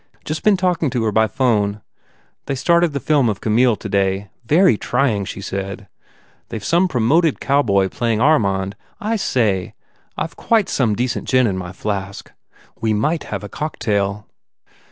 [0.25, 1.79] Just been talking to her by phone.
[2.47, 4.31] They started the film of Camille today.
[4.43, 5.87] Very trying, she said.
[6.49, 8.75] They ve some promoted cow boy playing Armand.
[8.99, 9.75] I say,
[10.17, 12.31] I ve some quite de cent gin in my flask.
[12.79, 14.27] We might have a cocktail."